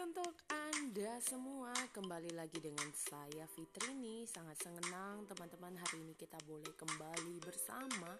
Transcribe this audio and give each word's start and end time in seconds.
untuk 0.00 0.32
Anda 0.48 1.20
semua. 1.20 1.76
Kembali 1.92 2.32
lagi 2.32 2.56
dengan 2.56 2.88
saya 2.96 3.44
Fitrini. 3.52 4.24
Sangat 4.24 4.56
senang 4.64 5.28
teman-teman 5.28 5.76
hari 5.76 6.00
ini 6.08 6.16
kita 6.16 6.40
boleh 6.48 6.72
kembali 6.72 7.36
bersama. 7.44 8.16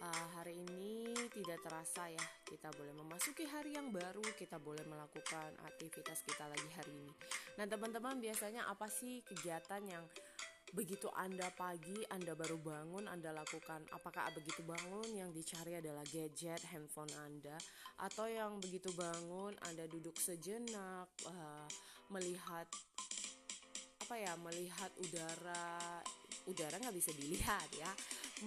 Uh, 0.00 0.26
Hari 0.40 0.56
ini 0.64 1.14
tidak 1.30 1.62
terasa 1.62 2.10
ya 2.10 2.24
Kita 2.42 2.74
boleh 2.74 2.90
memasuki 2.90 3.46
hari 3.46 3.78
yang 3.78 3.94
baru 3.94 4.24
Kita 4.34 4.58
boleh 4.58 4.82
melakukan 4.82 5.54
aktivitas 5.62 6.24
kita 6.24 6.48
lagi 6.48 6.68
hari 6.72 6.90
ini. 6.96 7.12
Nah 7.60 7.68
teman-teman 7.68 8.16
biasanya 8.16 8.66
apa 8.66 8.88
sih 8.88 9.20
kegiatan 9.28 9.84
yang 9.84 10.02
begitu 10.72 11.12
Anda 11.12 11.52
pagi, 11.52 12.00
Anda 12.08 12.32
baru 12.32 12.56
bangun, 12.56 13.04
Anda 13.04 13.36
lakukan 13.36 13.84
apakah 13.92 14.32
begitu 14.32 14.64
bangun 14.64 15.04
yang 15.12 15.28
dicari 15.30 15.76
adalah 15.76 16.00
gadget, 16.08 16.64
handphone 16.72 17.12
Anda? 17.12 17.60
Atau 18.00 18.24
yang 18.32 18.56
begitu 18.58 18.88
bangun 18.96 19.52
Anda 19.68 19.84
duduk 19.84 20.16
sejenak 20.16 21.12
uh, 21.28 21.68
melihat 22.08 22.64
apa 24.02 24.14
ya, 24.16 24.32
melihat 24.40 24.90
udara 24.96 26.00
udara 26.48 26.74
nggak 26.80 26.96
bisa 26.96 27.12
dilihat 27.20 27.68
ya, 27.76 27.92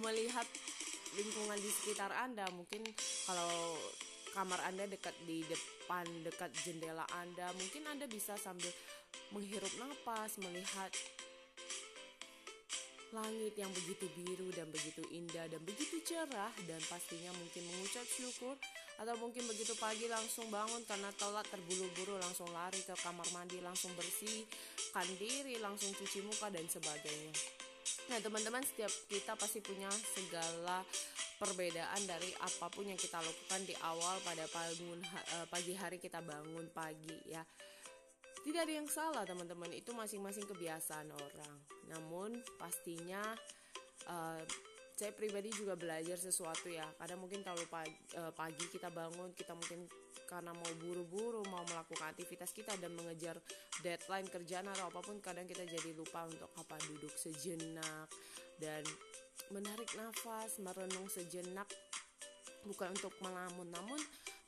melihat 0.02 0.46
lingkungan 1.14 1.58
di 1.62 1.70
sekitar 1.70 2.10
Anda? 2.10 2.50
Mungkin 2.50 2.82
kalau 3.30 3.78
kamar 4.34 4.60
Anda 4.66 4.84
dekat 4.90 5.14
di 5.24 5.46
depan 5.48 6.04
dekat 6.20 6.52
jendela 6.60 7.08
Anda 7.16 7.48
mungkin 7.56 7.88
Anda 7.88 8.04
bisa 8.04 8.36
sambil 8.36 8.68
menghirup 9.32 9.72
nafas 9.80 10.36
melihat 10.36 10.92
langit 13.14 13.54
yang 13.54 13.70
begitu 13.70 14.10
biru 14.18 14.50
dan 14.54 14.66
begitu 14.70 15.02
indah 15.14 15.46
dan 15.46 15.62
begitu 15.62 16.02
cerah 16.02 16.50
dan 16.66 16.80
pastinya 16.90 17.30
mungkin 17.38 17.62
mengucap 17.70 18.06
syukur 18.06 18.58
atau 18.96 19.14
mungkin 19.20 19.44
begitu 19.44 19.76
pagi 19.76 20.08
langsung 20.08 20.48
bangun 20.48 20.82
karena 20.88 21.12
telat 21.20 21.44
terburu-buru 21.52 22.16
langsung 22.16 22.48
lari 22.50 22.80
ke 22.80 22.96
kamar 23.04 23.28
mandi 23.36 23.60
langsung 23.60 23.92
bersihkan 23.94 25.06
diri 25.20 25.60
langsung 25.60 25.92
cuci 25.92 26.24
muka 26.24 26.48
dan 26.48 26.64
sebagainya. 26.64 27.32
Nah 28.10 28.18
teman-teman 28.18 28.64
setiap 28.64 28.90
kita 29.06 29.38
pasti 29.38 29.62
punya 29.62 29.90
segala 29.90 30.82
perbedaan 31.36 32.02
dari 32.08 32.32
apa 32.40 32.66
pun 32.72 32.88
yang 32.88 32.98
kita 32.98 33.20
lakukan 33.20 33.62
di 33.68 33.76
awal 33.84 34.16
pada 34.24 34.48
eh, 34.48 35.46
pagi 35.52 35.74
hari 35.76 36.00
kita 36.00 36.24
bangun 36.24 36.66
pagi 36.72 37.14
ya 37.28 37.44
tidak 38.44 38.60
ada 38.66 38.72
yang 38.72 38.88
salah 38.88 39.24
teman-teman, 39.24 39.70
itu 39.72 39.90
masing-masing 39.94 40.44
kebiasaan 40.44 41.08
orang. 41.12 41.54
Namun 41.88 42.42
pastinya 42.60 43.22
uh, 44.10 44.40
saya 44.96 45.12
pribadi 45.12 45.52
juga 45.52 45.76
belajar 45.76 46.16
sesuatu 46.16 46.72
ya. 46.72 46.88
Kadang 46.96 47.20
mungkin 47.20 47.44
kalau 47.44 47.60
pagi, 47.68 47.92
uh, 48.16 48.32
pagi 48.32 48.64
kita 48.72 48.88
bangun, 48.88 49.36
kita 49.36 49.52
mungkin 49.52 49.84
karena 50.24 50.50
mau 50.56 50.72
buru-buru, 50.80 51.44
mau 51.52 51.62
melakukan 51.68 52.16
aktivitas 52.16 52.50
kita 52.50 52.74
dan 52.80 52.96
mengejar 52.96 53.38
deadline 53.84 54.26
kerjaan 54.26 54.66
atau 54.72 54.88
apa 54.88 55.04
pun, 55.04 55.20
kadang 55.20 55.44
kita 55.46 55.68
jadi 55.68 55.92
lupa 55.94 56.24
untuk 56.26 56.50
apa 56.56 56.80
duduk 56.88 57.12
sejenak 57.14 58.08
dan 58.58 58.82
menarik 59.52 59.86
nafas, 59.94 60.58
merenung 60.58 61.06
sejenak 61.12 61.68
bukan 62.66 62.90
untuk 62.90 63.14
melamun, 63.22 63.68
namun 63.70 64.00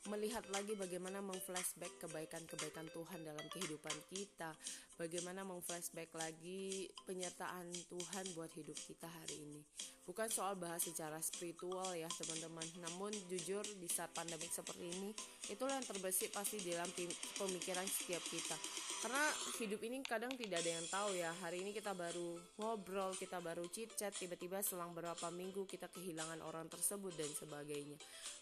melihat 0.09 0.41
lagi 0.49 0.73
bagaimana 0.73 1.21
mengflashback 1.21 2.01
kebaikan-kebaikan 2.01 2.89
Tuhan 2.89 3.21
dalam 3.21 3.45
kehidupan 3.53 3.93
kita, 4.09 4.57
bagaimana 4.97 5.45
mengflashback 5.45 6.09
lagi 6.17 6.89
penyertaan 7.05 7.69
Tuhan 7.87 8.25
buat 8.33 8.49
hidup 8.57 8.75
kita 8.89 9.05
hari 9.05 9.37
ini. 9.37 9.61
Bukan 10.09 10.25
soal 10.33 10.57
bahas 10.57 10.81
secara 10.81 11.21
spiritual 11.21 11.93
ya 11.93 12.09
teman-teman, 12.09 12.65
namun 12.81 13.13
jujur 13.29 13.61
di 13.77 13.85
saat 13.85 14.09
pandemik 14.17 14.49
seperti 14.49 14.89
ini, 14.89 15.13
itulah 15.53 15.77
yang 15.77 15.85
terbesit 15.85 16.33
pasti 16.33 16.57
dalam 16.65 16.89
pemikiran 17.37 17.85
setiap 17.85 18.25
kita. 18.25 18.57
Karena 18.99 19.23
hidup 19.63 19.79
ini 19.87 20.03
kadang 20.03 20.35
tidak 20.35 20.59
ada 20.59 20.71
yang 20.75 20.87
tahu 20.91 21.15
ya, 21.15 21.31
hari 21.39 21.63
ini 21.63 21.71
kita 21.71 21.95
baru 21.95 22.35
ngobrol, 22.59 23.15
kita 23.15 23.39
baru 23.39 23.63
chit-chat, 23.71 24.11
tiba-tiba 24.11 24.59
selang 24.59 24.91
beberapa 24.91 25.31
minggu 25.31 25.63
kita 25.63 25.87
kehilangan 25.87 26.43
orang 26.43 26.67
tersebut 26.67 27.15
dan 27.15 27.31
sebagainya. 27.31 27.95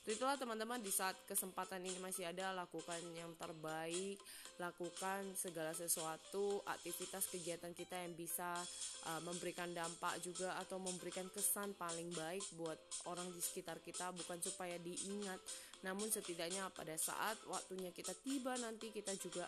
Itulah 0.10 0.34
teman-teman 0.34 0.82
di 0.82 0.90
saat 0.90 1.14
kesempatan 1.30 1.86
ini 1.86 2.02
masih 2.02 2.26
ada 2.26 2.58
lakukan 2.58 2.98
yang 3.14 3.30
terbaik 3.38 4.18
lakukan 4.58 5.22
segala 5.38 5.70
sesuatu 5.70 6.66
aktivitas 6.66 7.30
kegiatan 7.30 7.70
kita 7.78 7.94
yang 7.94 8.18
bisa 8.18 8.58
uh, 9.06 9.22
memberikan 9.22 9.70
dampak 9.70 10.18
juga 10.26 10.58
atau 10.58 10.82
memberikan 10.82 11.30
kesan 11.30 11.78
paling 11.78 12.10
baik 12.18 12.42
buat 12.58 12.78
orang 13.06 13.30
di 13.30 13.42
sekitar 13.42 13.78
kita 13.86 14.10
bukan 14.18 14.42
supaya 14.42 14.82
diingat 14.82 15.38
namun 15.86 16.10
setidaknya 16.10 16.74
pada 16.74 16.98
saat 16.98 17.38
waktunya 17.46 17.94
kita 17.94 18.18
tiba 18.26 18.58
nanti 18.58 18.90
kita 18.90 19.14
juga 19.22 19.46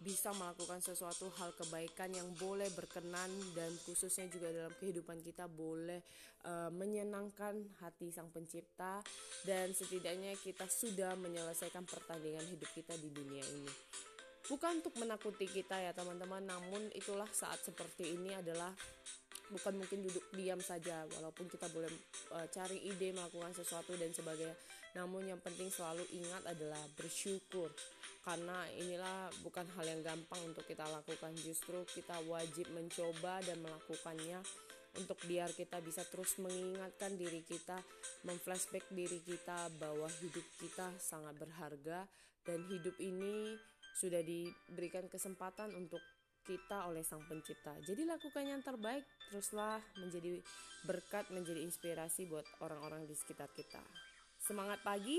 bisa 0.00 0.30
melakukan 0.36 0.78
sesuatu 0.84 1.32
hal 1.40 1.56
kebaikan 1.56 2.12
yang 2.12 2.28
boleh 2.36 2.68
berkenan 2.76 3.32
dan 3.56 3.72
khususnya 3.88 4.28
juga 4.28 4.52
dalam 4.52 4.72
kehidupan 4.76 5.24
kita 5.24 5.48
boleh 5.48 6.04
uh, 6.44 6.70
menyenangkan 6.70 7.56
hati 7.80 8.12
sang 8.12 8.28
pencipta 8.28 9.00
dan 9.48 9.72
setidaknya 9.72 10.36
kita 10.40 10.68
sudah 10.68 11.16
menyelesaikan 11.16 11.88
pertandingan 11.88 12.44
hidup 12.46 12.70
kita 12.76 12.94
di 13.00 13.08
dunia 13.08 13.42
ini. 13.42 13.72
Bukan 14.46 14.78
untuk 14.78 14.94
menakuti 15.02 15.50
kita 15.50 15.74
ya 15.74 15.90
teman-teman, 15.90 16.38
namun 16.46 16.86
itulah 16.94 17.26
saat 17.34 17.58
seperti 17.66 18.14
ini 18.14 18.30
adalah 18.30 18.70
bukan 19.52 19.78
mungkin 19.78 20.02
duduk 20.06 20.24
diam 20.34 20.58
saja 20.58 21.06
walaupun 21.18 21.46
kita 21.46 21.70
boleh 21.70 21.90
uh, 22.34 22.46
cari 22.50 22.82
ide 22.82 23.14
melakukan 23.14 23.52
sesuatu 23.54 23.94
dan 23.94 24.10
sebagainya. 24.10 24.56
Namun 24.96 25.28
yang 25.28 25.40
penting 25.44 25.68
selalu 25.68 26.08
ingat 26.16 26.42
adalah 26.48 26.80
bersyukur. 26.96 27.68
Karena 28.24 28.66
inilah 28.74 29.30
bukan 29.44 29.68
hal 29.78 29.86
yang 29.86 30.02
gampang 30.02 30.40
untuk 30.42 30.64
kita 30.66 30.82
lakukan. 30.88 31.30
Justru 31.36 31.84
kita 31.92 32.16
wajib 32.26 32.66
mencoba 32.74 33.44
dan 33.44 33.60
melakukannya 33.62 34.40
untuk 34.96 35.20
biar 35.28 35.52
kita 35.52 35.78
bisa 35.84 36.02
terus 36.08 36.40
mengingatkan 36.40 37.14
diri 37.20 37.44
kita 37.44 37.76
memflashback 38.24 38.88
diri 38.88 39.20
kita 39.20 39.68
bahwa 39.76 40.08
hidup 40.24 40.46
kita 40.56 40.88
sangat 40.96 41.36
berharga 41.36 42.08
dan 42.48 42.64
hidup 42.72 42.96
ini 42.96 43.60
sudah 43.96 44.20
diberikan 44.24 45.08
kesempatan 45.08 45.72
untuk 45.76 46.00
kita 46.46 46.86
oleh 46.86 47.02
Sang 47.02 47.22
Pencipta. 47.26 47.74
Jadi 47.82 48.06
lakukan 48.06 48.46
yang 48.46 48.62
terbaik, 48.62 49.02
teruslah 49.28 49.82
menjadi 49.98 50.38
berkat, 50.86 51.26
menjadi 51.34 51.60
inspirasi 51.66 52.30
buat 52.30 52.46
orang-orang 52.62 53.04
di 53.04 53.14
sekitar 53.18 53.50
kita. 53.52 53.82
Semangat 54.38 54.78
pagi, 54.86 55.18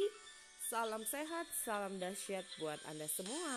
salam 0.72 1.04
sehat, 1.04 1.46
salam 1.68 2.00
dahsyat 2.00 2.48
buat 2.64 2.80
Anda 2.88 3.06
semua. 3.12 3.48